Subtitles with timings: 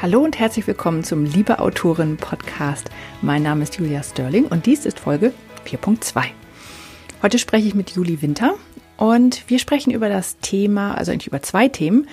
[0.00, 2.88] Hallo und herzlich willkommen zum Liebe Autorin Podcast.
[3.20, 5.32] Mein Name ist Julia Sterling und dies ist Folge
[5.66, 6.22] 4.2.
[7.20, 8.54] Heute spreche ich mit Juli Winter
[8.96, 12.06] und wir sprechen über das Thema, also eigentlich über zwei Themen,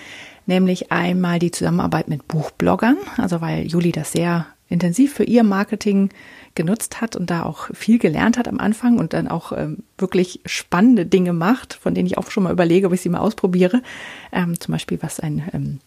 [0.47, 6.09] nämlich einmal die Zusammenarbeit mit Buchbloggern, also weil Juli das sehr intensiv für ihr Marketing
[6.55, 10.39] genutzt hat und da auch viel gelernt hat am Anfang und dann auch ähm, wirklich
[10.47, 13.83] spannende Dinge macht, von denen ich auch schon mal überlege, ob ich sie mal ausprobiere.
[14.31, 15.79] Ähm, zum Beispiel, was ein ähm,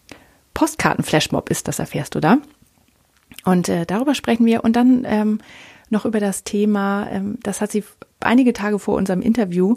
[0.58, 2.38] Postkarten-Flashmob ist, das erfährst du da.
[3.44, 5.38] Und äh, darüber sprechen wir und dann ähm,
[5.88, 7.84] noch über das Thema, ähm, das hat sie
[8.18, 9.76] einige Tage vor unserem Interview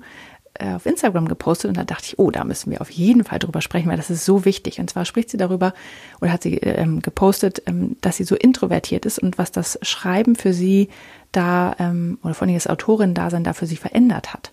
[0.55, 3.37] äh, auf Instagram gepostet und da dachte ich, oh, da müssen wir auf jeden Fall
[3.37, 4.79] drüber sprechen, weil das ist so wichtig.
[4.79, 5.75] Und zwar spricht sie darüber
[6.19, 10.35] oder hat sie ähm, gepostet, ähm, dass sie so introvertiert ist und was das Schreiben
[10.35, 10.89] für sie
[11.31, 14.51] da ähm, oder vor allem das Autorin-Dasein da für sie verändert hat.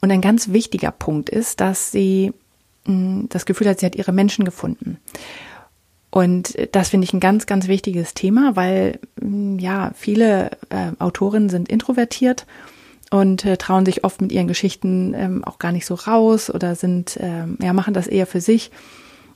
[0.00, 2.32] Und ein ganz wichtiger Punkt ist, dass sie
[2.86, 4.98] mh, mm, das Gefühl hat, sie hat ihre Menschen gefunden.
[6.10, 11.48] Und das finde ich ein ganz, ganz wichtiges Thema, weil mm, ja, viele äh, Autorinnen
[11.48, 12.46] sind introvertiert
[13.10, 16.74] und äh, trauen sich oft mit ihren Geschichten ähm, auch gar nicht so raus oder
[16.74, 18.70] sind, ähm, ja, machen das eher für sich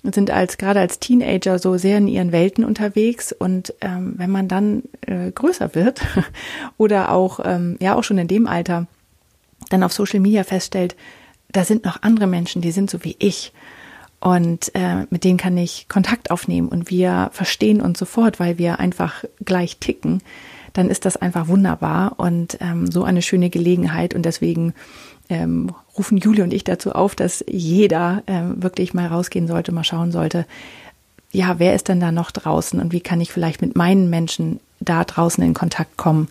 [0.05, 3.33] und sind als gerade als Teenager so sehr in ihren Welten unterwegs.
[3.33, 6.03] Und ähm, wenn man dann äh, größer wird
[6.77, 8.87] oder auch, ähm, ja, auch schon in dem Alter
[9.70, 10.95] dann auf Social Media feststellt,
[11.51, 13.53] da sind noch andere Menschen, die sind so wie ich
[14.25, 18.80] und äh, mit denen kann ich Kontakt aufnehmen und wir verstehen uns sofort, weil wir
[18.80, 20.22] einfach gleich ticken,
[20.72, 24.14] dann ist das einfach wunderbar und ähm, so eine schöne Gelegenheit.
[24.14, 24.72] Und deswegen
[25.28, 29.84] ähm, rufen Julie und ich dazu auf, dass jeder ähm, wirklich mal rausgehen sollte, mal
[29.84, 30.47] schauen sollte,
[31.30, 34.58] ja, wer ist denn da noch draußen und wie kann ich vielleicht mit meinen Menschen
[34.80, 36.28] da draußen in Kontakt kommen,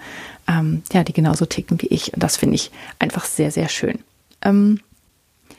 [0.48, 2.12] ähm, ja, die genauso ticken wie ich.
[2.12, 4.00] Und das finde ich einfach sehr, sehr schön.
[4.42, 4.80] Ähm,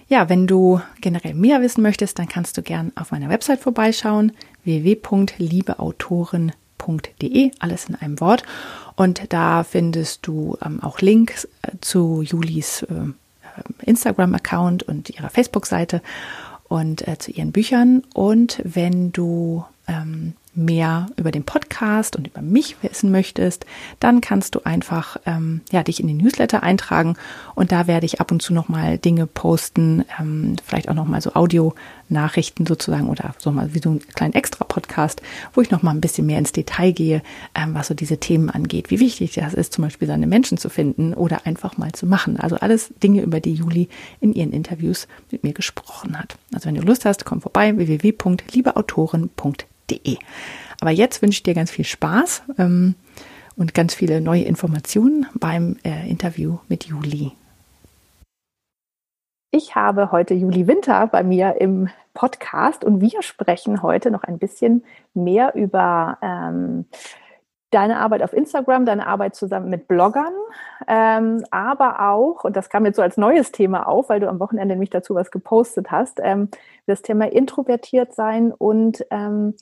[0.09, 4.33] ja, wenn du generell mehr wissen möchtest, dann kannst du gern auf meiner Website vorbeischauen,
[4.65, 8.43] www.liebeautoren.de, alles in einem Wort.
[8.97, 13.07] Und da findest du ähm, auch Links äh, zu Julis äh,
[13.83, 16.03] Instagram-Account und ihrer Facebook-Seite
[16.69, 18.03] und äh, zu ihren Büchern.
[18.15, 23.67] Und wenn du ähm, mehr über den Podcast und über mich wissen möchtest,
[24.01, 27.17] dann kannst du einfach ähm, ja dich in den Newsletter eintragen
[27.55, 31.07] und da werde ich ab und zu noch mal Dinge posten, ähm, vielleicht auch noch
[31.07, 35.23] mal so Audio-Nachrichten sozusagen oder so mal wie so einen kleinen Extra-Podcast,
[35.53, 37.23] wo ich noch mal ein bisschen mehr ins Detail gehe,
[37.55, 40.69] ähm, was so diese Themen angeht, wie wichtig das ist, zum Beispiel seine Menschen zu
[40.69, 42.39] finden oder einfach mal zu machen.
[42.39, 43.89] Also alles Dinge, über die Juli
[44.21, 46.37] in ihren Interviews mit mir gesprochen hat.
[46.53, 50.19] Also wenn du Lust hast, komm vorbei www.liebeautoren.de www.ecom.de.
[50.81, 52.95] Aber jetzt wünsche ich dir ganz viel Spaß ähm,
[53.57, 57.33] und ganz viele neue Informationen beim äh, Interview mit Juli.
[59.51, 64.39] Ich habe heute Juli Winter bei mir im Podcast und wir sprechen heute noch ein
[64.39, 64.85] bisschen
[65.15, 66.87] mehr über ähm,
[67.71, 70.33] deine Arbeit auf Instagram, deine Arbeit zusammen mit Bloggern,
[70.87, 74.39] ähm, aber auch, und das kam jetzt so als neues Thema auf, weil du am
[74.39, 76.49] Wochenende nämlich dazu was gepostet hast, ähm,
[76.87, 79.55] das Thema introvertiert sein und ähm,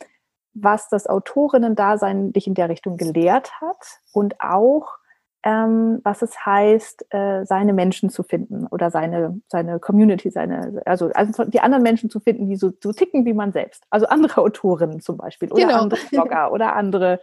[0.54, 4.98] was das Autorinnen-Dasein dich in der Richtung gelehrt hat und auch,
[5.44, 11.10] ähm, was es heißt, äh, seine Menschen zu finden oder seine, seine Community, seine, also,
[11.14, 13.84] also die anderen Menschen zu finden, die so, so ticken wie man selbst.
[13.90, 15.80] Also andere Autorinnen zum Beispiel oder genau.
[15.82, 17.20] andere Blogger oder andere,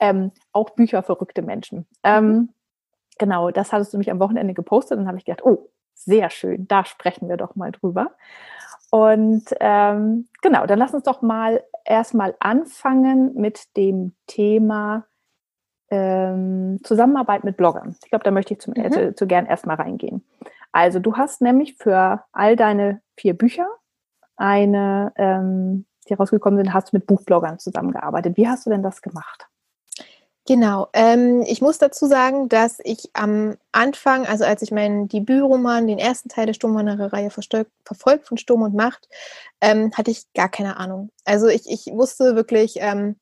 [0.00, 1.86] ähm, auch bücherverrückte Menschen.
[2.02, 2.48] Ähm, mhm.
[3.18, 6.28] genau, das hattest du mich am Wochenende gepostet und dann habe ich gedacht, oh, sehr
[6.30, 8.10] schön, da sprechen wir doch mal drüber.
[8.90, 15.06] Und ähm, genau, dann lass uns doch mal erstmal anfangen mit dem Thema
[15.90, 17.96] ähm, Zusammenarbeit mit Bloggern.
[18.02, 18.84] Ich glaube, da möchte ich zum, mhm.
[18.84, 20.24] äh, zu gern erstmal reingehen.
[20.72, 23.68] Also du hast nämlich für all deine vier Bücher
[24.36, 28.36] eine, ähm, die rausgekommen sind, hast du mit Buchbloggern zusammengearbeitet.
[28.36, 29.48] Wie hast du denn das gemacht?
[30.46, 30.88] Genau.
[30.92, 35.98] Ähm, ich muss dazu sagen, dass ich am Anfang, also als ich meinen Debütroman, den
[35.98, 39.08] ersten Teil der Sturmwanderer-Reihe verfolgt von Sturm und Macht,
[39.62, 41.10] ähm, hatte ich gar keine Ahnung.
[41.24, 43.16] Also ich, ich wusste wirklich, ähm,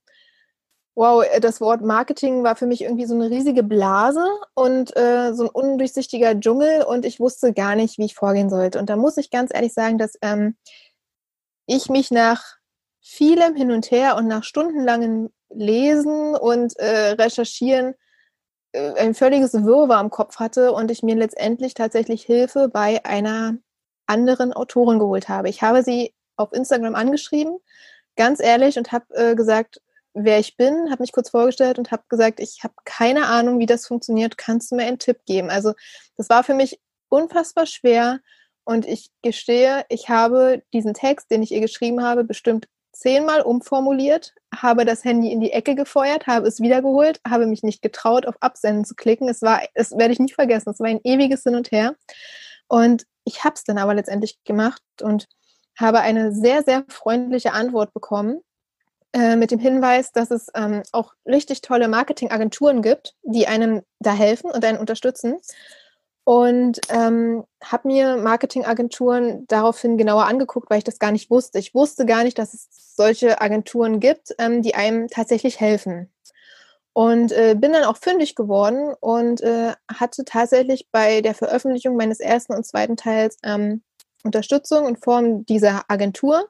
[0.97, 5.45] wow, das Wort Marketing war für mich irgendwie so eine riesige Blase und äh, so
[5.45, 8.81] ein undurchsichtiger Dschungel und ich wusste gar nicht, wie ich vorgehen sollte.
[8.81, 10.57] Und da muss ich ganz ehrlich sagen, dass ähm,
[11.67, 12.57] ich mich nach
[13.01, 17.95] vielem Hin und Her und nach stundenlangen Lesen und äh, Recherchieren
[18.73, 23.57] äh, ein völliges Wirrwarr im Kopf hatte und ich mir letztendlich tatsächlich Hilfe bei einer
[24.07, 25.49] anderen Autorin geholt habe.
[25.49, 27.59] Ich habe sie auf Instagram angeschrieben,
[28.17, 29.81] ganz ehrlich, und habe äh, gesagt,
[30.15, 33.67] wer ich bin, habe mich kurz vorgestellt und habe gesagt, ich habe keine Ahnung, wie
[33.67, 34.37] das funktioniert.
[34.37, 35.51] Kannst du mir einen Tipp geben?
[35.51, 35.73] Also
[36.17, 38.21] das war für mich unfassbar schwer
[38.65, 44.35] und ich gestehe, ich habe diesen Text, den ich ihr geschrieben habe, bestimmt zehnmal umformuliert,
[44.55, 48.37] habe das Handy in die Ecke gefeuert, habe es wiedergeholt, habe mich nicht getraut, auf
[48.41, 49.29] Absenden zu klicken.
[49.29, 51.95] Es war, das werde ich nicht vergessen, es war ein ewiges Hin und Her.
[52.69, 55.29] Und ich habe es dann aber letztendlich gemacht und
[55.79, 58.41] habe eine sehr, sehr freundliche Antwort bekommen
[59.13, 64.13] äh, mit dem Hinweis, dass es ähm, auch richtig tolle Marketingagenturen gibt, die einem da
[64.13, 65.39] helfen und einen unterstützen.
[66.25, 71.59] Und ähm, habe mir Marketingagenturen daraufhin genauer angeguckt, weil ich das gar nicht wusste.
[71.59, 76.13] Ich wusste gar nicht, dass es solche Agenturen gibt, ähm, die einem tatsächlich helfen.
[76.93, 82.21] Und äh, bin dann auch fündig geworden und äh, hatte tatsächlich bei der Veröffentlichung meines
[82.21, 83.83] ersten und zweiten Teils ähm,
[84.23, 86.49] Unterstützung in Form dieser Agentur,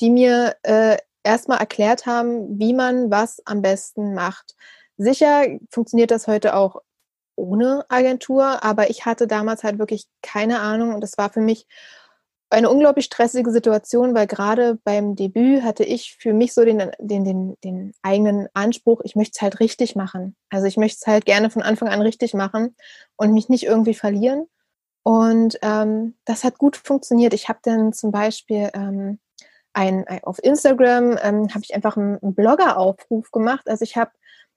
[0.00, 4.54] die mir äh, erstmal erklärt haben, wie man was am besten macht.
[4.96, 6.80] Sicher funktioniert das heute auch
[7.40, 11.66] ohne Agentur, aber ich hatte damals halt wirklich keine Ahnung und es war für mich
[12.50, 17.24] eine unglaublich stressige Situation, weil gerade beim Debüt hatte ich für mich so den, den,
[17.24, 20.36] den, den eigenen Anspruch, ich möchte es halt richtig machen.
[20.50, 22.74] Also ich möchte es halt gerne von Anfang an richtig machen
[23.16, 24.46] und mich nicht irgendwie verlieren.
[25.04, 27.34] Und ähm, das hat gut funktioniert.
[27.34, 29.20] Ich habe dann zum Beispiel ähm,
[29.72, 33.68] ein, auf Instagram ähm, habe ich einfach einen, einen Blogger-Aufruf gemacht.
[33.68, 34.10] Also ich habe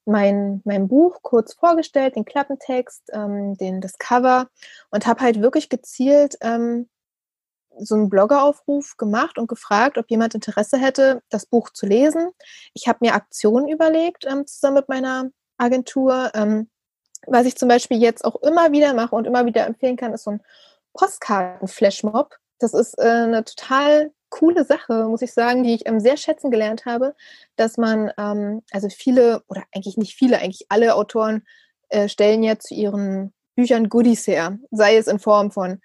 [0.05, 4.47] mein, mein Buch kurz vorgestellt, den Klappentext, ähm, den, das Cover
[4.91, 6.89] und habe halt wirklich gezielt ähm,
[7.77, 12.29] so einen Bloggeraufruf gemacht und gefragt, ob jemand Interesse hätte, das Buch zu lesen.
[12.73, 16.31] Ich habe mir Aktionen überlegt, ähm, zusammen mit meiner Agentur.
[16.33, 16.69] Ähm,
[17.25, 20.23] was ich zum Beispiel jetzt auch immer wieder mache und immer wieder empfehlen kann, ist
[20.23, 20.41] so ein
[20.93, 22.35] Postkarten-Flashmob.
[22.59, 26.49] Das ist äh, eine total coole Sache, muss ich sagen, die ich ähm, sehr schätzen
[26.49, 27.15] gelernt habe,
[27.55, 31.43] dass man, ähm, also viele, oder eigentlich nicht viele, eigentlich alle Autoren
[31.89, 35.81] äh, stellen ja zu ihren Büchern Goodies her, sei es in Form von,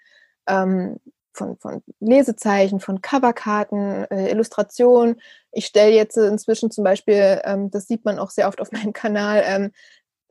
[0.47, 0.97] ähm,
[1.31, 5.21] von, von Lesezeichen, von Coverkarten, äh, Illustrationen.
[5.51, 8.93] Ich stelle jetzt inzwischen zum Beispiel, ähm, das sieht man auch sehr oft auf meinem
[8.93, 9.71] Kanal, ähm,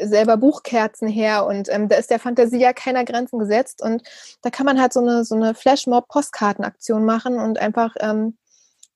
[0.00, 4.02] selber Buchkerzen her und ähm, da ist der Fantasie ja keiner Grenzen gesetzt und
[4.42, 8.36] da kann man halt so eine, so eine Flashmob-Postkartenaktion machen und einfach ähm,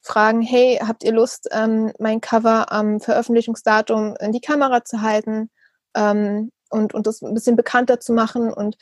[0.01, 5.51] fragen, hey, habt ihr Lust, ähm, mein Cover am Veröffentlichungsdatum in die Kamera zu halten
[5.95, 8.77] ähm, und, und das ein bisschen bekannter zu machen und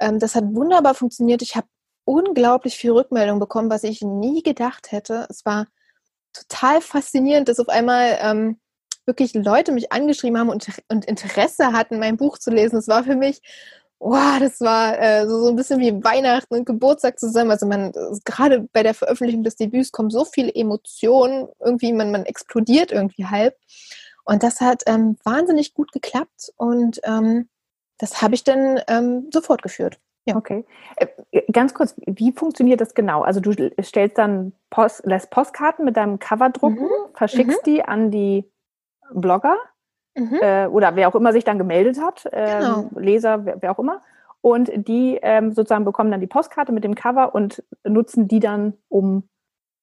[0.00, 1.42] ähm, das hat wunderbar funktioniert.
[1.42, 1.66] Ich habe
[2.04, 5.26] unglaublich viel Rückmeldung bekommen, was ich nie gedacht hätte.
[5.30, 5.66] Es war
[6.32, 8.60] total faszinierend, dass auf einmal ähm,
[9.06, 12.76] wirklich Leute mich angeschrieben haben und, und Interesse hatten, mein Buch zu lesen.
[12.76, 13.40] Das war für mich,
[13.98, 17.50] wow, das war äh, so, so ein bisschen wie Weihnachten und Geburtstag zusammen.
[17.50, 17.92] Also man,
[18.24, 23.26] gerade bei der Veröffentlichung des Debüts kommen so viele Emotionen, irgendwie, man, man explodiert irgendwie
[23.26, 23.56] halb.
[24.24, 27.48] Und das hat ähm, wahnsinnig gut geklappt und ähm,
[27.98, 29.98] das habe ich dann ähm, so fortgeführt.
[30.26, 30.36] Ja.
[30.36, 30.64] Okay.
[30.96, 31.06] Äh,
[31.52, 33.22] ganz kurz, wie funktioniert das genau?
[33.22, 33.52] Also du
[33.82, 37.14] stellst dann Post, lässt Postkarten mit deinem Cover drucken, mhm.
[37.14, 37.70] verschickst mhm.
[37.70, 38.50] die an die
[39.12, 39.56] Blogger
[40.14, 40.38] mhm.
[40.40, 42.90] äh, oder wer auch immer sich dann gemeldet hat, äh, genau.
[42.96, 44.02] Leser, wer, wer, auch immer.
[44.40, 48.74] Und die ähm, sozusagen bekommen dann die Postkarte mit dem Cover und nutzen die dann,
[48.88, 49.28] um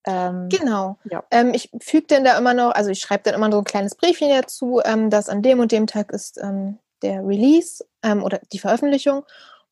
[0.05, 0.97] ähm, genau.
[1.03, 1.23] Ja.
[1.31, 3.95] Ähm, ich füge dann da immer noch, also ich schreibe dann immer so ein kleines
[3.95, 8.39] Briefchen dazu, ähm, dass an dem und dem Tag ist ähm, der Release ähm, oder
[8.51, 9.23] die Veröffentlichung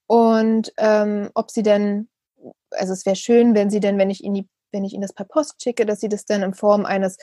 [0.09, 2.09] und ähm, ob sie denn,
[2.71, 5.13] also es wäre schön, wenn sie denn, wenn ich ihnen die, wenn ich ihnen das
[5.13, 7.17] per Post schicke, dass sie das dann in Form eines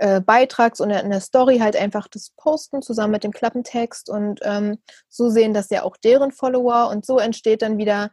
[0.00, 4.40] äh, Beitrags und in der Story halt einfach das posten zusammen mit dem Klappentext und
[4.42, 4.78] ähm,
[5.08, 8.10] so sehen das ja auch deren Follower und so entsteht dann wieder,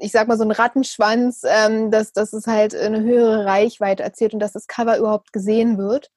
[0.00, 4.32] ich sag mal so ein Rattenschwanz, ähm, dass, dass es halt eine höhere Reichweite erzielt
[4.32, 6.10] und dass das Cover überhaupt gesehen wird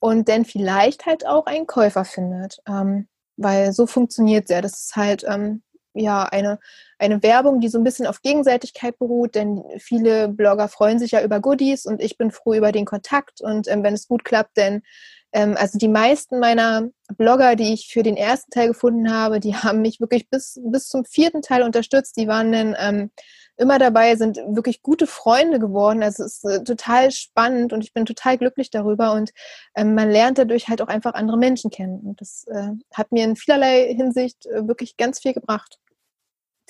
[0.00, 2.58] und dann vielleicht halt auch einen Käufer findet.
[2.66, 4.60] Ähm, weil so funktioniert es ja.
[4.60, 5.62] Das ist halt ähm,
[5.94, 6.58] ja eine,
[6.98, 11.22] eine Werbung, die so ein bisschen auf Gegenseitigkeit beruht, denn viele Blogger freuen sich ja
[11.22, 14.56] über Goodies und ich bin froh über den Kontakt und ähm, wenn es gut klappt,
[14.56, 14.82] denn
[15.32, 19.54] ähm, also die meisten meiner Blogger, die ich für den ersten Teil gefunden habe, die
[19.56, 22.16] haben mich wirklich bis, bis zum vierten Teil unterstützt.
[22.16, 23.10] Die waren dann ähm,
[23.58, 26.02] immer dabei, sind wirklich gute Freunde geworden.
[26.02, 29.32] Also es ist äh, total spannend und ich bin total glücklich darüber und
[29.74, 32.00] ähm, man lernt dadurch halt auch einfach andere Menschen kennen.
[32.00, 35.78] Und das äh, hat mir in vielerlei Hinsicht äh, wirklich ganz viel gebracht.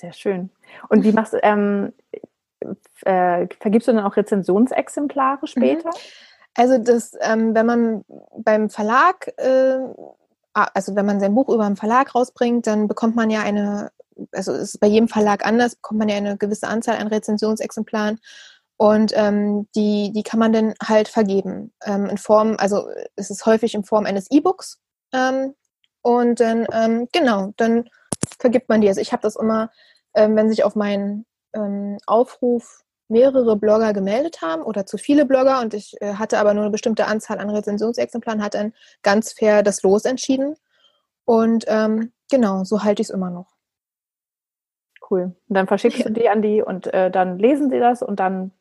[0.01, 0.49] Sehr schön.
[0.89, 1.93] Und wie machst du, ähm,
[3.05, 5.47] äh, vergibst du dann auch Rezensionsexemplare mhm.
[5.47, 5.89] später?
[6.55, 8.05] Also das, ähm, wenn man
[8.37, 9.79] beim Verlag, äh,
[10.53, 13.91] also wenn man sein Buch über einen Verlag rausbringt, dann bekommt man ja eine,
[14.31, 18.19] also es ist bei jedem Verlag anders, bekommt man ja eine gewisse Anzahl an Rezensionsexemplaren
[18.81, 23.45] und ähm, die, die kann man dann halt vergeben ähm, in Form, also es ist
[23.45, 24.79] häufig in Form eines E-Books
[25.11, 25.53] ähm,
[26.01, 27.89] und dann, ähm, genau, dann
[28.39, 28.87] vergibt man die.
[28.87, 29.69] Also ich habe das immer,
[30.13, 35.59] ähm, wenn sich auf meinen ähm, Aufruf mehrere Blogger gemeldet haben oder zu viele Blogger
[35.59, 39.61] und ich äh, hatte aber nur eine bestimmte Anzahl an Rezensionsexemplaren, hat dann ganz fair
[39.61, 40.55] das Los entschieden.
[41.25, 41.65] Und
[42.31, 43.58] genau, so halte ich es immer noch.
[45.09, 45.35] Cool.
[45.47, 48.51] Und dann verschickst du die an die und äh, dann lesen sie das und dann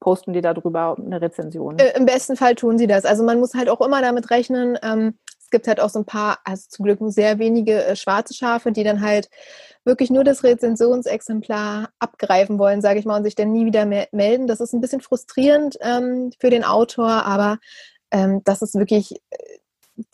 [0.00, 1.78] posten die darüber eine Rezension.
[1.78, 3.04] Äh, Im besten Fall tun sie das.
[3.04, 6.04] Also man muss halt auch immer damit rechnen, ähm, es gibt halt auch so ein
[6.04, 9.30] paar, also zum Glück sehr wenige äh, schwarze Schafe, die dann halt
[9.82, 14.46] wirklich nur das Rezensionsexemplar abgreifen wollen, sage ich mal, und sich dann nie wieder melden.
[14.46, 17.58] Das ist ein bisschen frustrierend ähm, für den Autor, aber
[18.10, 19.36] ähm, das ist wirklich äh,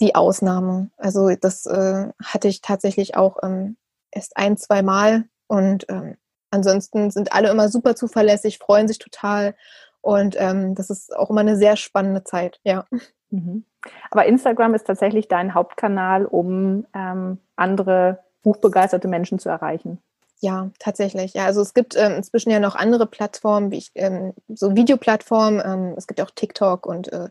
[0.00, 0.90] die Ausnahme.
[0.96, 3.76] Also das äh, hatte ich tatsächlich auch ähm,
[4.12, 5.24] erst ein, zwei Mal
[5.54, 6.16] und ähm,
[6.50, 9.54] ansonsten sind alle immer super zuverlässig, freuen sich total
[10.00, 12.84] und ähm, das ist auch immer eine sehr spannende Zeit, ja.
[13.30, 13.64] Mhm.
[14.10, 19.98] Aber Instagram ist tatsächlich dein Hauptkanal, um ähm, andere buchbegeisterte Menschen zu erreichen.
[20.40, 21.34] Ja, tatsächlich.
[21.34, 25.62] Ja, also es gibt ähm, inzwischen ja noch andere Plattformen, wie ich, ähm, so Videoplattformen.
[25.64, 27.28] Ähm, es gibt ja auch TikTok und äh,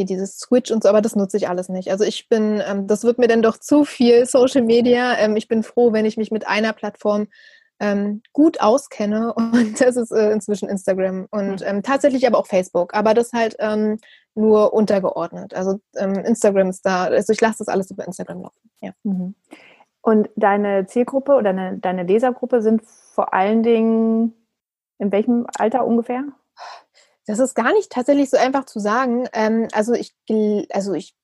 [0.00, 1.90] hier dieses Switch und so, aber das nutze ich alles nicht.
[1.90, 5.18] Also ich bin, ähm, das wird mir dann doch zu viel Social Media.
[5.18, 7.28] Ähm, ich bin froh, wenn ich mich mit einer Plattform
[7.78, 12.94] ähm, gut auskenne und das ist äh, inzwischen Instagram und ähm, tatsächlich aber auch Facebook,
[12.94, 13.98] aber das halt ähm,
[14.34, 15.54] nur untergeordnet.
[15.54, 18.70] Also ähm, Instagram ist da, also ich lasse das alles über Instagram laufen.
[18.80, 18.92] Ja.
[19.02, 19.34] Mhm.
[20.02, 24.34] Und deine Zielgruppe oder deine, deine Lesergruppe sind vor allen Dingen
[24.98, 26.24] in welchem Alter ungefähr?
[27.30, 29.28] Das ist gar nicht tatsächlich so einfach zu sagen.
[29.32, 30.14] Ähm, also ich,
[30.70, 31.14] also ich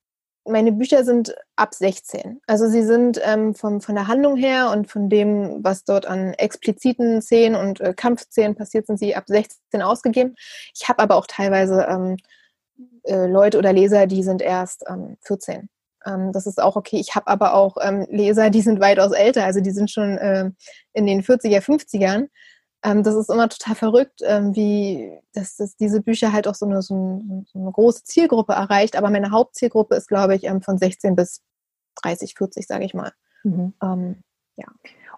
[0.45, 2.39] meine Bücher sind ab 16.
[2.47, 6.33] Also sie sind ähm, vom, von der Handlung her und von dem, was dort an
[6.35, 10.35] expliziten Szenen und äh, Kampfszenen passiert, sind sie ab 16 ausgegeben.
[10.73, 12.15] Ich habe aber auch teilweise ähm,
[13.03, 15.67] äh, Leute oder Leser, die sind erst ähm, 14.
[16.05, 17.01] Ähm, das ist auch okay.
[17.01, 20.51] Ich habe aber auch ähm, Leser, die sind weitaus älter, also die sind schon äh,
[20.93, 22.29] in den 40er, 50ern.
[22.83, 26.65] Ähm, das ist immer total verrückt, ähm, wie dass, dass diese Bücher halt auch so
[26.65, 28.95] eine, so, eine, so eine, große Zielgruppe erreicht.
[28.95, 31.41] Aber meine Hauptzielgruppe ist, glaube ich, ähm, von 16 bis
[32.03, 33.11] 30, 40, sage ich mal.
[33.43, 33.73] Mhm.
[33.81, 34.23] Ähm,
[34.55, 34.67] ja.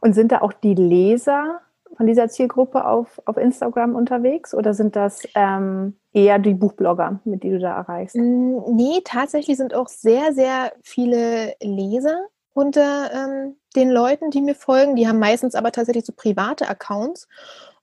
[0.01, 1.61] Und sind da auch die Leser
[1.97, 7.43] von dieser Zielgruppe auf, auf Instagram unterwegs oder sind das ähm, eher die Buchblogger, mit
[7.43, 8.15] die du da erreichst?
[8.15, 14.95] Nee, tatsächlich sind auch sehr, sehr viele Leser unter ähm, den Leuten, die mir folgen.
[14.95, 17.27] Die haben meistens aber tatsächlich so private Accounts.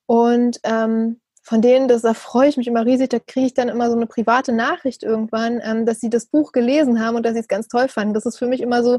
[0.07, 3.69] Und ähm, von denen, das, da freue ich mich immer riesig, da kriege ich dann
[3.69, 7.35] immer so eine private Nachricht irgendwann, ähm, dass sie das Buch gelesen haben und dass
[7.35, 8.15] sie es ganz toll fanden.
[8.15, 8.99] Das ist für mich immer so,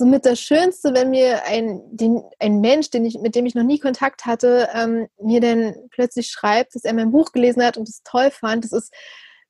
[0.00, 3.62] mit das Schönste, wenn mir ein, den, ein Mensch, den ich, mit dem ich noch
[3.62, 7.88] nie Kontakt hatte, ähm, mir dann plötzlich schreibt, dass er mein Buch gelesen hat und
[7.88, 8.64] es toll fand.
[8.64, 8.92] Das ist,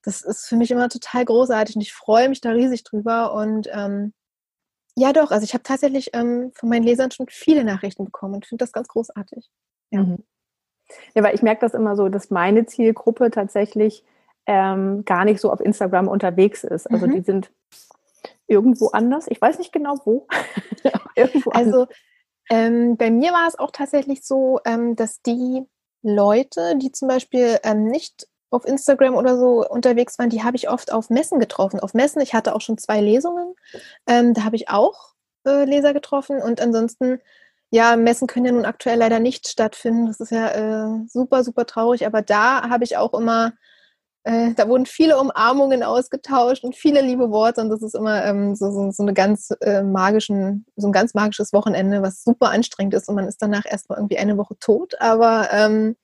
[0.03, 3.33] das ist für mich immer total großartig und ich freue mich da riesig drüber.
[3.33, 4.13] Und ähm,
[4.97, 5.31] ja, doch.
[5.31, 8.73] Also ich habe tatsächlich ähm, von meinen Lesern schon viele Nachrichten bekommen und finde das
[8.73, 9.51] ganz großartig.
[9.91, 10.03] Ja.
[10.03, 10.25] Mhm.
[11.15, 14.05] ja, weil ich merke das immer so, dass meine Zielgruppe tatsächlich
[14.47, 16.91] ähm, gar nicht so auf Instagram unterwegs ist.
[16.91, 17.13] Also mhm.
[17.13, 17.51] die sind
[18.47, 19.27] irgendwo anders.
[19.29, 20.27] Ich weiß nicht genau wo.
[21.51, 21.87] also
[22.51, 25.65] ähm, bei mir war es auch tatsächlich so, ähm, dass die
[26.03, 30.69] Leute, die zum Beispiel ähm, nicht auf Instagram oder so unterwegs waren, die habe ich
[30.69, 31.81] oft auf Messen getroffen.
[31.81, 33.55] Auf Messen, ich hatte auch schon zwei Lesungen,
[34.07, 35.15] ähm, da habe ich auch
[35.47, 36.41] äh, Leser getroffen.
[36.41, 37.21] Und ansonsten,
[37.71, 40.07] ja, Messen können ja nun aktuell leider nicht stattfinden.
[40.07, 43.53] Das ist ja äh, super, super traurig, aber da habe ich auch immer,
[44.25, 47.61] äh, da wurden viele Umarmungen ausgetauscht und viele liebe Worte.
[47.61, 51.15] Und das ist immer ähm, so, so, so, eine ganz äh, magischen, so ein ganz
[51.15, 53.09] magisches Wochenende, was super anstrengend ist.
[53.09, 55.97] Und man ist danach erstmal irgendwie eine Woche tot, aber ähm,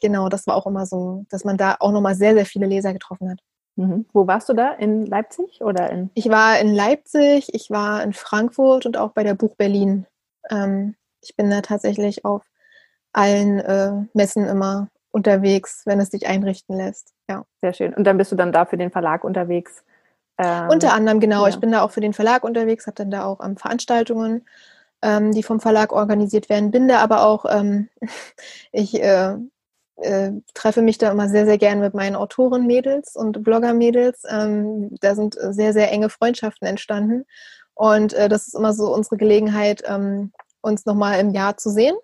[0.00, 2.92] genau, das war auch immer so, dass man da auch nochmal sehr, sehr viele Leser
[2.92, 3.40] getroffen hat.
[3.76, 4.06] Mhm.
[4.12, 4.72] Wo warst du da?
[4.72, 6.10] In Leipzig oder in?
[6.14, 10.06] Ich war in Leipzig, ich war in Frankfurt und auch bei der Buch Berlin.
[10.50, 12.42] Ähm, ich bin da tatsächlich auf
[13.12, 17.12] allen äh, Messen immer unterwegs, wenn es sich einrichten lässt.
[17.30, 17.44] Ja.
[17.60, 17.94] Sehr schön.
[17.94, 19.84] Und dann bist du dann da für den Verlag unterwegs?
[20.38, 21.42] Ähm, Unter anderem, genau.
[21.42, 21.48] Ja.
[21.48, 24.44] Ich bin da auch für den Verlag unterwegs, habe dann da auch ähm, Veranstaltungen,
[25.02, 26.70] ähm, die vom Verlag organisiert werden.
[26.70, 27.88] Bin da aber auch, ähm,
[28.72, 29.36] ich äh,
[30.00, 34.22] äh, treffe mich da immer sehr, sehr gern mit meinen Autoren-Mädels und Blogger-Mädels.
[34.28, 37.24] Ähm, da sind sehr, sehr enge Freundschaften entstanden.
[37.74, 41.94] Und äh, das ist immer so unsere Gelegenheit, ähm, uns nochmal im Jahr zu sehen.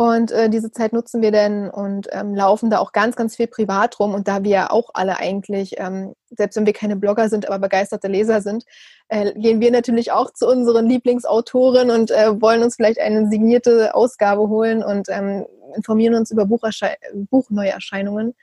[0.00, 3.48] Und äh, diese Zeit nutzen wir dann und ähm, laufen da auch ganz, ganz viel
[3.48, 4.14] privat rum.
[4.14, 7.58] Und da wir ja auch alle eigentlich, ähm, selbst wenn wir keine Blogger sind, aber
[7.58, 8.64] begeisterte Leser sind,
[9.08, 13.94] äh, gehen wir natürlich auch zu unseren Lieblingsautoren und äh, wollen uns vielleicht eine signierte
[13.94, 18.34] Ausgabe holen und ähm, informieren uns über Buchneuerscheinungen.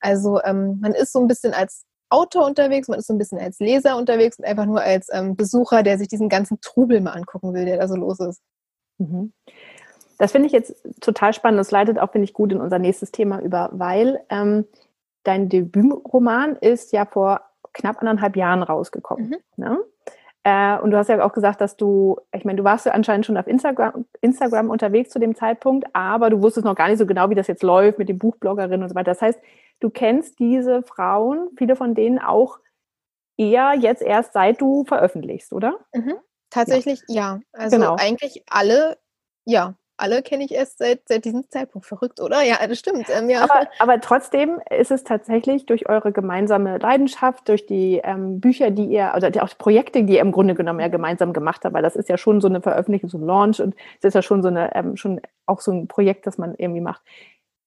[0.00, 3.38] Also ähm, man ist so ein bisschen als Autor unterwegs, man ist so ein bisschen
[3.38, 7.12] als Leser unterwegs und einfach nur als ähm, Besucher, der sich diesen ganzen Trubel mal
[7.12, 8.40] angucken will, der da so los ist.
[8.98, 9.32] Mhm.
[10.18, 11.60] Das finde ich jetzt total spannend.
[11.60, 14.64] Das leitet auch, finde ich, gut in unser nächstes Thema über, weil ähm,
[15.22, 17.42] dein Debütroman ist ja vor
[17.72, 19.28] knapp anderthalb Jahren rausgekommen.
[19.28, 19.36] Mhm.
[19.56, 19.78] Ne?
[20.48, 23.26] Äh, und du hast ja auch gesagt, dass du, ich meine, du warst ja anscheinend
[23.26, 27.04] schon auf Instagram, Instagram unterwegs zu dem Zeitpunkt, aber du wusstest noch gar nicht so
[27.04, 29.10] genau, wie das jetzt läuft mit den Buchbloggerinnen und so weiter.
[29.10, 29.38] Das heißt,
[29.80, 32.60] du kennst diese Frauen, viele von denen auch
[33.36, 35.78] eher jetzt erst seit du veröffentlichst, oder?
[35.92, 36.14] Mhm.
[36.48, 37.34] Tatsächlich ja.
[37.34, 37.40] ja.
[37.52, 37.96] Also genau.
[37.96, 38.96] eigentlich alle,
[39.44, 41.86] ja, alle kenne ich erst seit, seit diesem Zeitpunkt.
[41.86, 42.42] Verrückt, oder?
[42.42, 43.06] Ja, das stimmt.
[43.10, 43.42] Ähm, ja.
[43.42, 48.86] Aber, aber trotzdem ist es tatsächlich durch eure gemeinsame Leidenschaft, durch die ähm, Bücher, die
[48.86, 51.74] ihr, oder die, auch die Projekte, die ihr im Grunde genommen ja gemeinsam gemacht habt,
[51.74, 54.22] weil das ist ja schon so eine Veröffentlichung, so ein Launch und es ist ja
[54.22, 57.02] schon so eine, ähm, schon auch so ein Projekt, das man irgendwie macht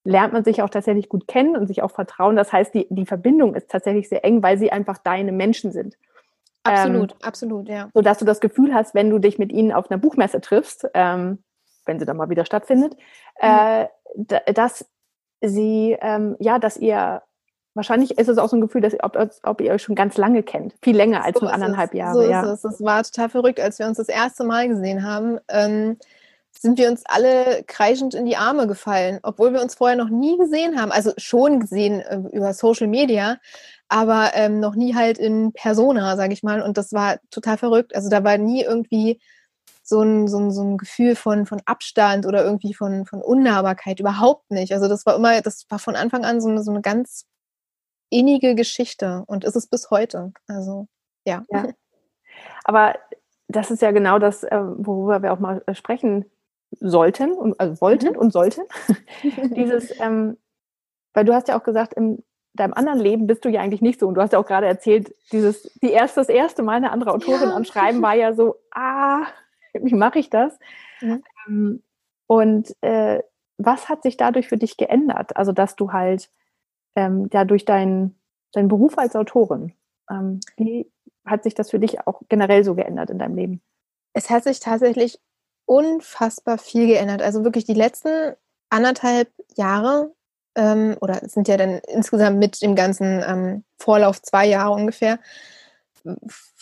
[0.03, 2.35] lernt man sich auch tatsächlich gut kennen und sich auch vertrauen.
[2.35, 5.95] Das heißt, die, die Verbindung ist tatsächlich sehr eng, weil sie einfach deine Menschen sind.
[6.63, 7.89] Absolut, ähm, absolut, ja.
[7.93, 10.87] So dass du das Gefühl hast, wenn du dich mit ihnen auf einer Buchmesse triffst,
[10.93, 11.39] ähm,
[11.85, 12.95] wenn sie dann mal wieder stattfindet,
[13.41, 13.87] mhm.
[14.27, 14.85] äh, dass
[15.41, 17.21] sie, ähm, ja, dass ihr
[17.73, 20.43] Wahrscheinlich ist es auch so ein Gefühl, dass ob, ob ihr euch schon ganz lange
[20.43, 20.75] kennt.
[20.81, 22.15] Viel länger als so nur anderthalb Jahre.
[22.15, 22.41] So ja.
[22.41, 22.73] ist es.
[22.73, 25.39] Es war total verrückt, als wir uns das erste Mal gesehen haben.
[25.47, 25.97] Ähm,
[26.51, 30.37] sind wir uns alle kreischend in die Arme gefallen, obwohl wir uns vorher noch nie
[30.37, 30.91] gesehen haben.
[30.91, 33.37] Also schon gesehen äh, über Social Media,
[33.87, 36.61] aber ähm, noch nie halt in Persona, sage ich mal.
[36.61, 37.95] Und das war total verrückt.
[37.95, 39.21] Also da war nie irgendwie
[39.91, 43.99] so ein, so ein, so ein Gefühl von, von Abstand oder irgendwie von, von Unnahbarkeit.
[43.99, 44.71] Überhaupt nicht.
[44.71, 47.27] Also das war immer, das war von Anfang an so eine, so eine ganz
[48.09, 50.31] innige Geschichte und ist es bis heute.
[50.47, 50.87] Also
[51.25, 51.43] ja.
[51.49, 51.67] ja.
[52.63, 52.95] Aber
[53.49, 56.25] das ist ja genau das, äh, worüber wir auch mal äh, sprechen
[56.79, 58.17] sollten, und, also wollten mhm.
[58.17, 58.61] und sollten.
[59.55, 60.37] Dieses, ähm,
[61.13, 63.99] weil du hast ja auch gesagt, in deinem anderen Leben bist du ja eigentlich nicht
[63.99, 64.07] so.
[64.07, 67.11] Und du hast ja auch gerade erzählt, dieses, die erste, das erste Mal eine andere
[67.11, 67.55] Autorin ja.
[67.55, 69.25] anschreiben war ja so, ah,
[69.81, 70.57] wie mache ich das?
[71.01, 71.23] Mhm.
[71.47, 71.83] Ähm,
[72.27, 73.21] und äh,
[73.57, 75.35] was hat sich dadurch für dich geändert?
[75.37, 76.31] Also, dass du halt
[76.95, 78.15] ähm, ja durch deinen
[78.53, 79.73] dein Beruf als Autorin,
[80.09, 80.91] ähm, wie
[81.25, 83.61] hat sich das für dich auch generell so geändert in deinem Leben?
[84.13, 85.19] Es hat sich tatsächlich
[85.65, 87.21] unfassbar viel geändert.
[87.21, 88.35] Also wirklich die letzten
[88.69, 90.13] anderthalb Jahre
[90.55, 95.19] ähm, oder sind ja dann insgesamt mit dem ganzen ähm, Vorlauf zwei Jahre ungefähr.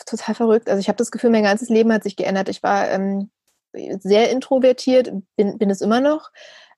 [0.06, 0.70] Total verrückt.
[0.70, 2.50] Also ich habe das Gefühl, mein ganzes Leben hat sich geändert.
[2.50, 3.30] Ich war ähm,
[3.74, 6.32] sehr introvertiert, bin, bin es immer noch.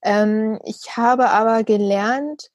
[0.03, 2.51] Ähm, ich habe aber gelernt,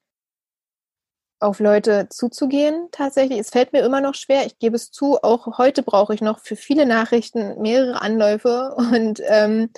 [1.39, 3.39] auf Leute zuzugehen tatsächlich.
[3.39, 6.41] Es fällt mir immer noch schwer, ich gebe es zu, auch heute brauche ich noch
[6.41, 9.71] für viele Nachrichten mehrere Anläufe und ähm,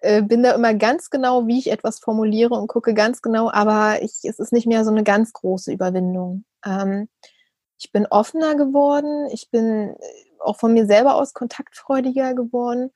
[0.00, 4.02] äh, bin da immer ganz genau, wie ich etwas formuliere und gucke ganz genau, aber
[4.02, 6.44] ich, es ist nicht mehr so eine ganz große Überwindung.
[6.64, 7.08] Ähm,
[7.78, 9.96] ich bin offener geworden, ich bin äh,
[10.40, 12.90] auch von mir selber aus kontaktfreudiger geworden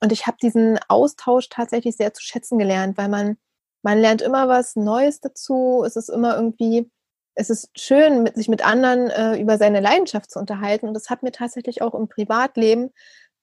[0.00, 3.36] und ich habe diesen Austausch tatsächlich sehr zu schätzen gelernt, weil man,
[3.82, 6.90] man lernt immer was Neues dazu, es ist immer irgendwie
[7.34, 10.86] es ist schön, mit, sich mit anderen äh, über seine Leidenschaft zu unterhalten.
[10.86, 12.90] Und das hat mir tatsächlich auch im Privatleben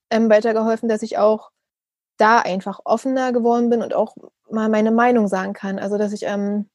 [0.10, 1.52] ähm, weitergeholfen, dass ich auch
[2.17, 4.15] da einfach offener geworden bin und auch
[4.50, 5.80] mal meine Meinung sagen kann.
[5.80, 6.70] Also, dass ich, ähm,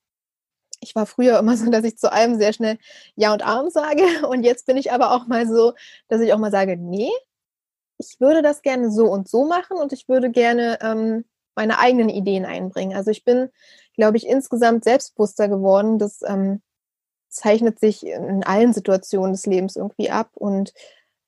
[0.86, 2.78] ich war früher immer so, dass ich zu allem sehr schnell
[3.16, 4.02] Ja und Arm sage.
[4.28, 5.74] Und jetzt bin ich aber auch mal so,
[6.08, 7.10] dass ich auch mal sage, nee,
[7.98, 12.08] ich würde das gerne so und so machen und ich würde gerne ähm, meine eigenen
[12.08, 12.96] Ideen einbringen.
[12.96, 13.48] Also ich bin,
[13.94, 16.62] glaube ich, insgesamt selbstbewusster geworden, dass ähm,
[17.28, 20.30] zeichnet sich in allen Situationen des Lebens irgendwie ab.
[20.34, 20.72] Und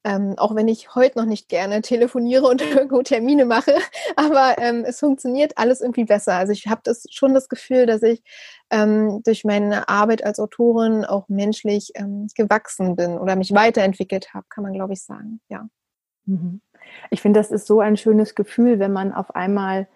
[0.08, 3.74] ähm, auch wenn ich heute noch nicht gerne telefoniere und irgendwo Termine mache,
[4.16, 6.34] aber ähm, es funktioniert alles irgendwie besser.
[6.34, 8.22] Also ich habe das schon das Gefühl, dass ich
[8.70, 14.46] ähm, durch meine Arbeit als Autorin auch menschlich ähm, gewachsen bin oder mich weiterentwickelt habe,
[14.48, 15.40] kann man glaube ich sagen.
[15.48, 15.68] Ja.
[16.24, 16.62] Mhm.
[17.10, 19.88] Ich finde, das ist so ein schönes Gefühl, wenn man auf einmal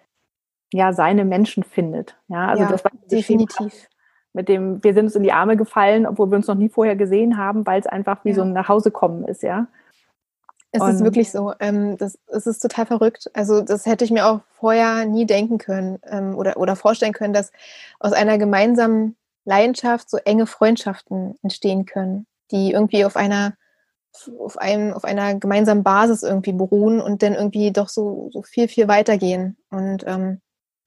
[0.71, 2.15] ja seine Menschen findet.
[2.27, 3.87] Ja, also ja, das war definitiv
[4.33, 6.95] mit dem, wir sind uns in die Arme gefallen, obwohl wir uns noch nie vorher
[6.95, 8.35] gesehen haben, weil es einfach wie ja.
[8.35, 9.67] so ein Nachhausekommen ist, ja.
[10.73, 11.53] Es und ist wirklich so.
[11.59, 13.29] Ähm, das, es ist total verrückt.
[13.33, 17.33] Also das hätte ich mir auch vorher nie denken können ähm, oder, oder vorstellen können,
[17.33, 17.51] dass
[17.99, 23.53] aus einer gemeinsamen Leidenschaft so enge Freundschaften entstehen können, die irgendwie auf einer
[24.37, 28.67] auf einem auf einer gemeinsamen Basis irgendwie beruhen und dann irgendwie doch so so viel
[28.67, 30.39] viel weitergehen und ähm,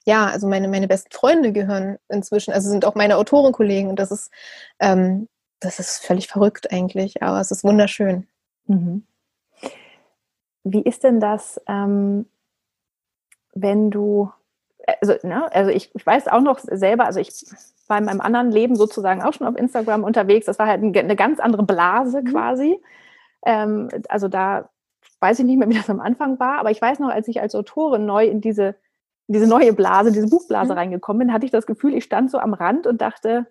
[0.07, 4.13] ja, also meine, meine besten Freunde gehören inzwischen, also sind auch meine Autorenkollegen und das
[4.13, 4.31] ist,
[4.79, 5.29] ähm,
[5.61, 8.29] das ist völlig verrückt eigentlich, aber es ist wunderschön.
[8.67, 9.05] Mhm.
[10.69, 12.27] Wie ist denn das, ähm,
[13.55, 14.33] wenn du,
[15.01, 17.33] also, ne, also ich, ich weiß auch noch selber, also ich
[17.87, 21.17] war in meinem anderen Leben sozusagen auch schon auf Instagram unterwegs, das war halt eine
[21.17, 22.27] ganz andere Blase mhm.
[22.27, 22.83] quasi.
[23.45, 24.71] Ähm, also da
[25.21, 27.41] weiß ich nicht mehr, wie das am Anfang war, aber ich weiß noch, als ich
[27.41, 28.75] als Autorin neu in diese
[29.29, 30.79] diese neue Blase, diese Buchblase mhm.
[30.79, 33.47] reingekommen bin, hatte ich das Gefühl, ich stand so am Rand und dachte,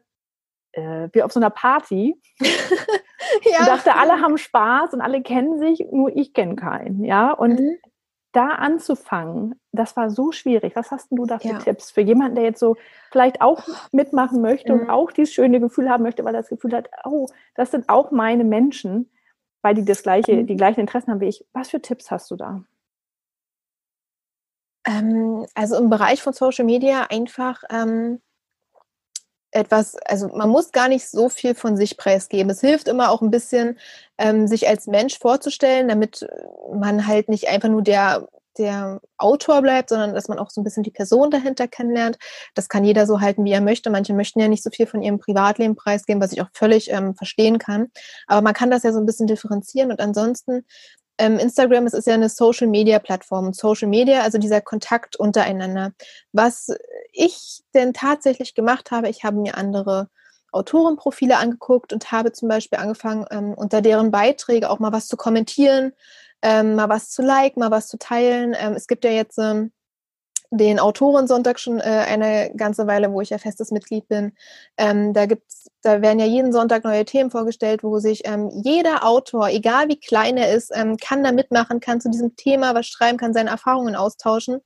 [0.75, 2.19] äh, wie auf so einer Party.
[2.39, 3.59] ja.
[3.59, 7.03] Und dachte, alle haben Spaß und alle kennen sich, nur ich kenne keinen.
[7.03, 7.77] Ja, und mhm.
[8.31, 10.75] da anzufangen, das war so schwierig.
[10.75, 11.59] Was hast du da für ja.
[11.59, 12.75] Tipps für jemanden, der jetzt so
[13.11, 14.81] vielleicht auch mitmachen möchte mhm.
[14.81, 17.89] und auch dieses schöne Gefühl haben möchte, weil er das Gefühl hat, oh, das sind
[17.89, 19.11] auch meine Menschen,
[19.61, 20.47] weil die das gleiche, mhm.
[20.47, 21.45] die gleichen Interessen haben wie ich.
[21.53, 22.63] Was für Tipps hast du da?
[24.88, 28.21] Ähm, also im Bereich von Social Media einfach ähm,
[29.55, 32.49] etwas, also man muss gar nicht so viel von sich preisgeben.
[32.49, 33.77] Es hilft immer auch ein bisschen,
[34.17, 36.27] ähm, sich als Mensch vorzustellen, damit
[36.71, 40.63] man halt nicht einfach nur der, der Autor bleibt, sondern dass man auch so ein
[40.63, 42.17] bisschen die Person dahinter kennenlernt.
[42.53, 43.89] Das kann jeder so halten, wie er möchte.
[43.89, 47.15] Manche möchten ja nicht so viel von ihrem Privatleben preisgeben, was ich auch völlig ähm,
[47.15, 47.87] verstehen kann.
[48.27, 50.65] Aber man kann das ja so ein bisschen differenzieren und ansonsten
[51.17, 53.54] Instagram, es ist ja eine Social Media Plattform.
[53.54, 55.93] Social Media, also dieser Kontakt untereinander.
[56.34, 56.75] Was
[57.12, 60.10] ich denn tatsächlich gemacht habe, ich habe mir andere
[60.51, 65.17] Autorenprofile angeguckt und habe zum Beispiel angefangen, ähm, unter deren Beiträge auch mal was zu
[65.17, 65.91] kommentieren,
[66.41, 68.56] ähm, mal was zu liken, mal was zu teilen.
[68.58, 69.71] Ähm, es gibt ja jetzt ähm,
[70.51, 74.34] den Autorensonntag schon äh, eine ganze Weile, wo ich ja festes Mitglied bin.
[74.77, 79.05] Ähm, da gibt's, da werden ja jeden Sonntag neue Themen vorgestellt, wo sich ähm, jeder
[79.05, 82.88] Autor, egal wie klein er ist, ähm, kann da mitmachen, kann zu diesem Thema was
[82.88, 84.62] schreiben, kann seine Erfahrungen austauschen.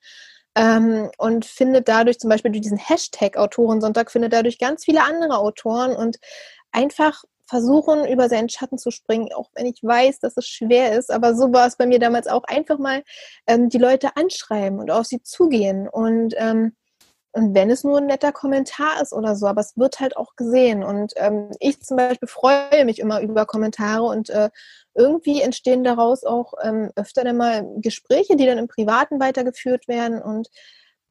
[0.56, 5.38] Ähm, und findet dadurch zum Beispiel durch diesen Hashtag Autorensonntag, findet dadurch ganz viele andere
[5.38, 6.18] Autoren und
[6.72, 11.12] einfach versuchen, über seinen Schatten zu springen, auch wenn ich weiß, dass es schwer ist.
[11.12, 12.44] Aber so war es bei mir damals auch.
[12.44, 13.04] Einfach mal
[13.48, 15.90] ähm, die Leute anschreiben und auf sie zugehen.
[15.90, 16.76] Und, ähm,
[17.32, 20.36] und wenn es nur ein netter Kommentar ist oder so, aber es wird halt auch
[20.36, 20.84] gesehen.
[20.84, 24.50] Und ähm, ich zum Beispiel freue mich immer über Kommentare und äh,
[24.94, 30.22] irgendwie entstehen daraus auch ähm, öfter dann mal Gespräche, die dann im Privaten weitergeführt werden.
[30.22, 30.50] Und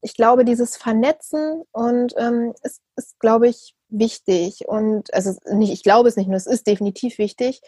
[0.01, 4.67] ich glaube, dieses Vernetzen und ähm, ist, ist glaube ich, wichtig.
[4.67, 7.61] Und also nicht, ich glaube es nicht nur, es ist definitiv wichtig.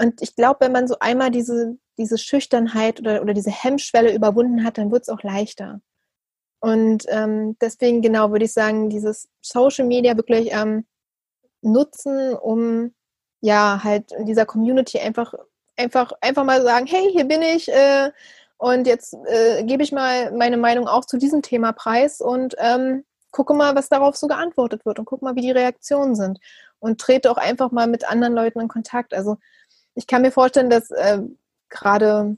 [0.00, 4.64] Und ich glaube, wenn man so einmal diese, diese Schüchternheit oder, oder diese Hemmschwelle überwunden
[4.64, 5.80] hat, dann wird es auch leichter.
[6.60, 10.86] Und ähm, deswegen genau würde ich sagen, dieses Social Media wirklich ähm,
[11.62, 12.94] nutzen, um
[13.40, 15.34] ja halt in dieser Community einfach
[15.76, 18.10] einfach einfach mal sagen, hey, hier bin ich äh,
[18.58, 23.04] und jetzt äh, gebe ich mal meine Meinung auch zu diesem Thema preis und ähm,
[23.30, 26.38] gucke mal, was darauf so geantwortet wird und guck mal, wie die Reaktionen sind.
[26.78, 29.12] Und trete auch einfach mal mit anderen Leuten in Kontakt.
[29.14, 29.36] Also
[29.94, 31.20] ich kann mir vorstellen, dass äh,
[31.68, 32.36] gerade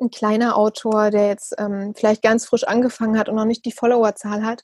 [0.00, 3.72] ein kleiner Autor, der jetzt ähm, vielleicht ganz frisch angefangen hat und noch nicht die
[3.72, 4.62] Followerzahl hat,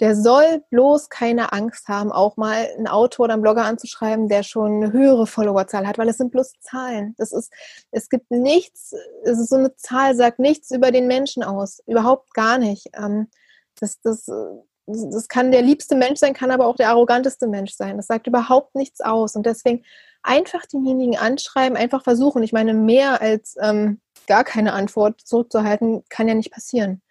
[0.00, 4.42] der soll bloß keine Angst haben, auch mal einen Autor oder einen Blogger anzuschreiben, der
[4.42, 7.14] schon eine höhere Followerzahl hat, weil es sind bloß Zahlen.
[7.16, 7.52] Das ist,
[7.92, 12.34] es gibt nichts, es ist so eine Zahl sagt nichts über den Menschen aus, überhaupt
[12.34, 12.88] gar nicht.
[12.94, 13.28] Ähm,
[13.78, 14.28] das, das,
[14.86, 17.96] das kann der liebste Mensch sein, kann aber auch der arroganteste Mensch sein.
[17.96, 19.34] Das sagt überhaupt nichts aus.
[19.34, 19.84] Und deswegen
[20.22, 22.42] einfach denjenigen anschreiben, einfach versuchen.
[22.42, 27.02] Ich meine, mehr als ähm, gar keine Antwort zurückzuhalten, kann ja nicht passieren.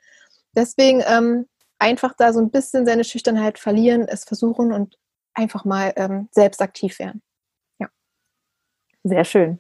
[0.56, 1.48] Deswegen ähm,
[1.80, 4.98] einfach da so ein bisschen seine Schüchternheit verlieren, es versuchen und
[5.34, 7.22] einfach mal ähm, selbst aktiv werden.
[7.80, 7.88] Ja.
[9.04, 9.60] Sehr schön.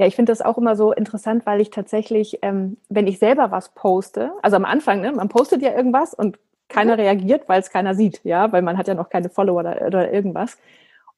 [0.00, 3.50] Ja, ich finde das auch immer so interessant, weil ich tatsächlich, ähm, wenn ich selber
[3.50, 6.38] was poste, also am Anfang, ne, man postet ja irgendwas und
[6.70, 7.00] keiner mhm.
[7.00, 10.10] reagiert, weil es keiner sieht, ja, weil man hat ja noch keine Follower oder, oder
[10.10, 10.56] irgendwas.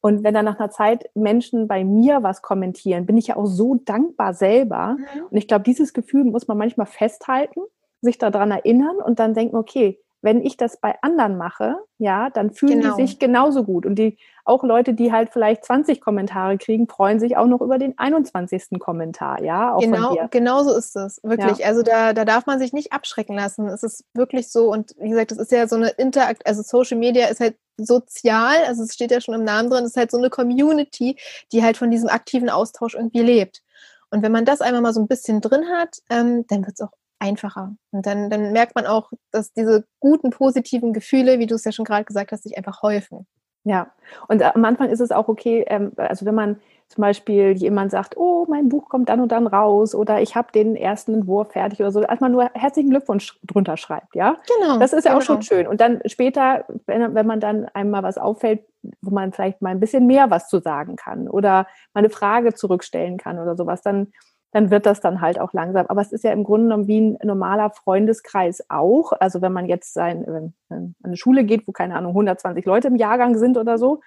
[0.01, 3.47] Und wenn dann nach einer Zeit Menschen bei mir was kommentieren, bin ich ja auch
[3.47, 4.97] so dankbar selber.
[4.99, 5.27] Mhm.
[5.31, 7.61] Und ich glaube, dieses Gefühl muss man manchmal festhalten,
[8.01, 12.53] sich daran erinnern und dann denken, okay, wenn ich das bei anderen mache, ja, dann
[12.53, 12.97] fühlen genau.
[12.97, 13.85] die sich genauso gut.
[13.85, 17.79] Und die, auch Leute, die halt vielleicht 20 Kommentare kriegen, freuen sich auch noch über
[17.79, 18.79] den 21.
[18.79, 19.75] Kommentar, ja.
[19.75, 21.59] Auch genau, genau so ist es, wirklich.
[21.59, 21.67] Ja.
[21.67, 23.67] Also da, da darf man sich nicht abschrecken lassen.
[23.67, 24.73] Es ist wirklich so.
[24.73, 28.65] Und wie gesagt, es ist ja so eine Interakt, also Social Media ist halt sozial,
[28.67, 31.17] also es steht ja schon im Namen drin, es ist halt so eine Community,
[31.51, 33.63] die halt von diesem aktiven Austausch irgendwie lebt.
[34.11, 36.81] Und wenn man das einmal mal so ein bisschen drin hat, ähm, dann wird es
[36.81, 37.75] auch einfacher.
[37.93, 41.73] Und dann, dann merkt man auch, dass diese guten, positiven Gefühle, wie du es ja
[41.73, 43.27] schon gerade gesagt hast, sich einfach häufen.
[43.65, 43.93] Ja,
[44.27, 46.57] und am Anfang ist es auch okay, ähm, also wenn man
[46.89, 50.53] zum Beispiel jemand sagt, oh, mein Buch kommt dann und dann raus oder ich habe
[50.53, 54.37] den ersten Entwurf fertig oder so, als man nur herzlichen Glückwunsch drunter schreibt, ja?
[54.59, 54.79] Genau.
[54.79, 55.23] Das ist ja genau.
[55.23, 55.47] auch schon genau.
[55.47, 55.67] schön.
[55.69, 58.67] Und dann später, wenn, wenn man dann einmal was auffällt,
[59.01, 62.53] wo man vielleicht mal ein bisschen mehr was zu sagen kann oder mal eine Frage
[62.53, 64.13] zurückstellen kann oder sowas, dann
[64.53, 65.87] dann wird das dann halt auch langsam.
[65.89, 69.13] Aber es ist ja im Grunde genommen wie ein normaler Freundeskreis auch.
[69.13, 72.97] Also wenn man jetzt sein, an eine Schule geht, wo keine Ahnung 120 Leute im
[72.97, 74.01] Jahrgang sind oder so,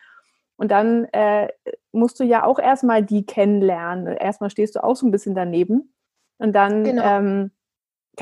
[0.57, 1.49] und dann äh,
[1.91, 4.07] musst du ja auch erstmal die kennenlernen.
[4.07, 5.93] Erstmal stehst du auch so ein bisschen daneben.
[6.37, 7.03] Und dann genau.
[7.03, 7.51] ähm,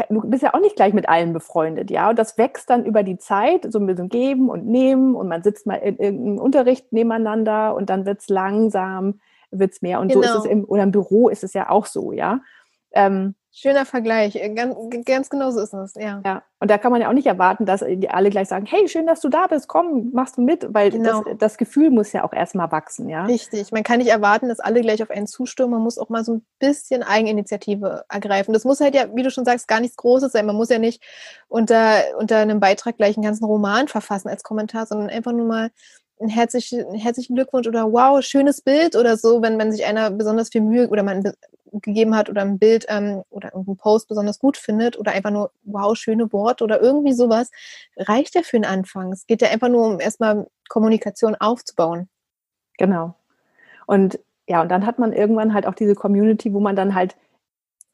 [0.10, 2.10] du bist ja auch nicht gleich mit allen befreundet, ja.
[2.10, 5.44] Und das wächst dann über die Zeit, so ein bisschen geben und nehmen und man
[5.44, 9.20] sitzt mal in irgendeinem Unterricht nebeneinander und dann wird es langsam,
[9.60, 10.00] wird es mehr.
[10.00, 10.22] Und genau.
[10.22, 10.64] so ist es genau.
[10.64, 12.42] im, oder im Büro ist es ja auch so, ja.
[12.92, 16.24] Ähm, Schöner Vergleich, äh, ganz, ganz genau so ist es, ja.
[16.26, 18.88] Ja, und da kann man ja auch nicht erwarten, dass die alle gleich sagen, hey,
[18.88, 21.22] schön, dass du da bist, komm, machst du mit, weil genau.
[21.22, 23.26] das, das, Gefühl muss ja auch erstmal wachsen, ja.
[23.26, 26.24] Richtig, man kann nicht erwarten, dass alle gleich auf einen zustürmen, man muss auch mal
[26.26, 28.56] so ein bisschen Eigeninitiative ergreifen.
[28.56, 30.80] Das muss halt ja, wie du schon sagst, gar nichts Großes sein, man muss ja
[30.80, 31.04] nicht
[31.48, 35.70] unter, unter einem Beitrag gleich einen ganzen Roman verfassen als Kommentar, sondern einfach nur mal
[36.24, 40.62] einen herzlichen, Glückwunsch oder wow, schönes Bild oder so, wenn, wenn sich einer besonders viel
[40.62, 41.24] Mühe oder man
[41.82, 45.52] gegeben hat oder ein Bild ähm, oder irgendein Post besonders gut findet oder einfach nur
[45.64, 47.50] wow, schöne Worte oder irgendwie sowas,
[47.98, 49.12] reicht ja für den Anfang.
[49.12, 52.10] Es geht ja einfach nur um erstmal Kommunikation aufzubauen.
[52.78, 53.16] Genau.
[53.88, 57.16] Und ja, und dann hat man irgendwann halt auch diese Community, wo man dann halt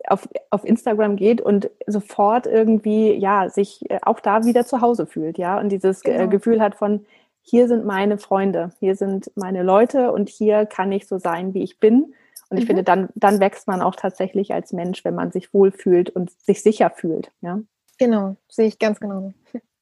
[0.07, 5.05] auf, auf Instagram geht und sofort irgendwie, ja, sich äh, auch da wieder zu Hause
[5.05, 6.27] fühlt, ja, und dieses genau.
[6.29, 7.05] Gefühl hat von,
[7.41, 11.63] hier sind meine Freunde, hier sind meine Leute und hier kann ich so sein, wie
[11.63, 12.13] ich bin.
[12.49, 12.67] Und ich mhm.
[12.67, 16.63] finde, dann, dann wächst man auch tatsächlich als Mensch, wenn man sich wohlfühlt und sich
[16.63, 17.31] sicher fühlt.
[17.41, 17.59] Ja?
[17.97, 19.33] Genau, sehe ich ganz genau.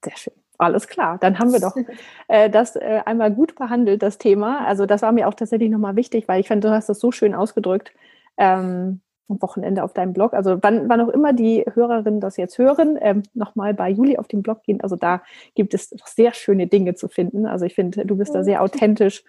[0.04, 0.34] Sehr schön.
[0.60, 1.76] Alles klar, dann haben wir doch
[2.28, 4.66] äh, das äh, einmal gut behandelt, das Thema.
[4.66, 7.12] Also das war mir auch tatsächlich nochmal wichtig, weil ich finde, du hast das so
[7.12, 7.92] schön ausgedrückt.
[8.38, 10.34] Ähm, am Wochenende auf deinem Blog.
[10.34, 14.28] Also wann, wann auch immer die Hörerinnen das jetzt hören, ähm, nochmal bei Juli auf
[14.28, 14.82] den Blog gehen.
[14.82, 15.22] Also da
[15.56, 17.46] gibt es doch sehr schöne Dinge zu finden.
[17.46, 19.24] Also ich finde, du bist da sehr authentisch.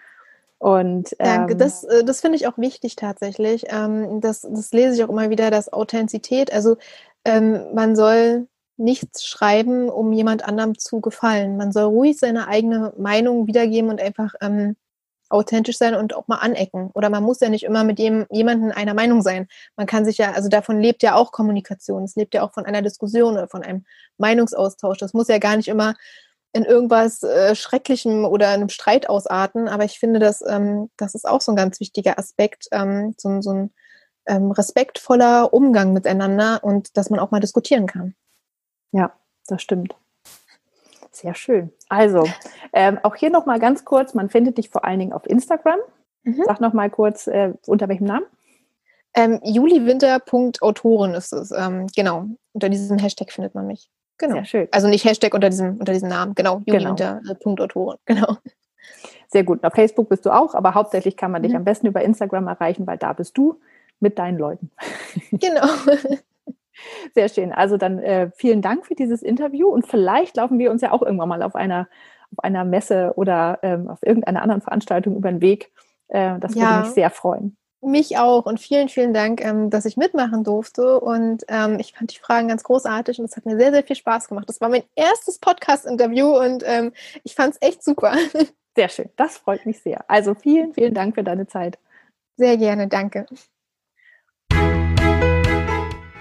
[0.58, 3.66] Und, ähm, Danke, das, äh, das finde ich auch wichtig tatsächlich.
[3.68, 6.76] Ähm, das, das lese ich auch immer wieder, dass Authentizität, also
[7.24, 11.56] ähm, man soll nichts schreiben, um jemand anderem zu gefallen.
[11.56, 14.76] Man soll ruhig seine eigene Meinung wiedergeben und einfach ähm,
[15.30, 16.90] authentisch sein und auch mal anecken.
[16.94, 19.48] Oder man muss ja nicht immer mit dem, jemandem einer Meinung sein.
[19.76, 22.04] Man kann sich ja, also davon lebt ja auch Kommunikation.
[22.04, 23.84] Es lebt ja auch von einer Diskussion oder von einem
[24.16, 24.98] Meinungsaustausch.
[24.98, 25.94] Das muss ja gar nicht immer
[26.52, 29.68] in irgendwas äh, Schrecklichem oder einem Streit ausarten.
[29.68, 33.40] Aber ich finde, dass, ähm, das ist auch so ein ganz wichtiger Aspekt, ähm, so,
[33.42, 33.70] so ein
[34.26, 38.14] ähm, respektvoller Umgang miteinander und dass man auch mal diskutieren kann.
[38.92, 39.12] Ja,
[39.46, 39.94] das stimmt.
[41.10, 41.72] Sehr schön.
[41.88, 42.24] Also,
[42.72, 45.78] ähm, auch hier nochmal ganz kurz, man findet dich vor allen Dingen auf Instagram.
[46.22, 46.42] Mhm.
[46.44, 48.26] Sag nochmal kurz, äh, unter welchem Namen?
[49.14, 51.50] Ähm, juliwinter.autoren ist es.
[51.50, 53.90] Ähm, genau, unter diesem Hashtag findet man mich.
[54.18, 54.34] Genau.
[54.34, 54.68] Sehr schön.
[54.72, 58.26] Also nicht Hashtag unter diesem, unter diesem Namen, genau, juliwinter.autoren, genau.
[58.26, 58.36] genau.
[59.28, 59.62] Sehr gut.
[59.64, 61.58] Auf Facebook bist du auch, aber hauptsächlich kann man dich mhm.
[61.58, 63.60] am besten über Instagram erreichen, weil da bist du
[64.00, 64.70] mit deinen Leuten.
[65.32, 65.66] Genau.
[67.14, 67.52] Sehr schön.
[67.52, 71.02] Also dann äh, vielen Dank für dieses Interview und vielleicht laufen wir uns ja auch
[71.02, 71.88] irgendwann mal auf einer,
[72.32, 75.72] auf einer Messe oder ähm, auf irgendeiner anderen Veranstaltung über den Weg.
[76.08, 77.56] Äh, das ja, würde mich sehr freuen.
[77.80, 80.98] Mich auch und vielen, vielen Dank, ähm, dass ich mitmachen durfte.
[80.98, 83.96] Und ähm, ich fand die Fragen ganz großartig und es hat mir sehr, sehr viel
[83.96, 84.48] Spaß gemacht.
[84.48, 88.14] Das war mein erstes Podcast-Interview und ähm, ich fand es echt super.
[88.76, 90.08] Sehr schön, das freut mich sehr.
[90.08, 91.80] Also vielen, vielen Dank für deine Zeit.
[92.36, 93.26] Sehr gerne, danke.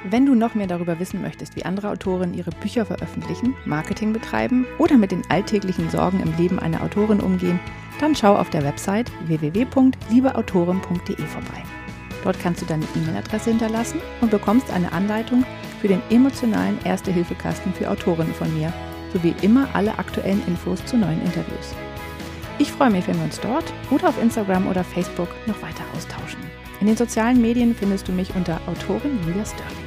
[0.10, 4.65] Wenn du noch mehr darüber wissen möchtest, wie andere Autoren ihre Bücher veröffentlichen, Marketing betreiben
[4.78, 7.60] oder mit den alltäglichen Sorgen im Leben einer Autorin umgehen,
[8.00, 11.63] dann schau auf der Website www.liebeautorin.de vorbei.
[12.24, 15.43] Dort kannst du deine E-Mail-Adresse hinterlassen und bekommst eine Anleitung
[15.82, 18.72] für den emotionalen Erste-Hilfe-Kasten für Autorinnen von mir,
[19.12, 21.76] sowie immer alle aktuellen Infos zu neuen Interviews.
[22.60, 26.39] Ich freue mich, wenn wir uns dort oder auf Instagram oder Facebook noch weiter austauschen.
[26.80, 29.87] In den sozialen Medien findest du mich unter Autorin Julia Sterling.